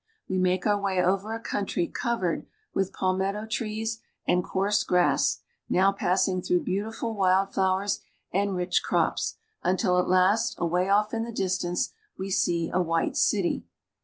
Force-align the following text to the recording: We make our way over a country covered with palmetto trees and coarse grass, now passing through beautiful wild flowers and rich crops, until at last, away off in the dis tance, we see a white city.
We 0.27 0.39
make 0.39 0.65
our 0.65 0.81
way 0.81 0.99
over 0.99 1.31
a 1.35 1.39
country 1.39 1.85
covered 1.85 2.47
with 2.73 2.91
palmetto 2.91 3.45
trees 3.45 3.99
and 4.27 4.43
coarse 4.43 4.83
grass, 4.83 5.41
now 5.69 5.91
passing 5.91 6.41
through 6.41 6.63
beautiful 6.63 7.13
wild 7.13 7.53
flowers 7.53 7.99
and 8.33 8.55
rich 8.55 8.81
crops, 8.81 9.35
until 9.63 9.99
at 9.99 10.09
last, 10.09 10.55
away 10.57 10.89
off 10.89 11.13
in 11.13 11.23
the 11.23 11.31
dis 11.31 11.59
tance, 11.59 11.93
we 12.17 12.31
see 12.31 12.71
a 12.73 12.81
white 12.81 13.15
city. 13.15 13.63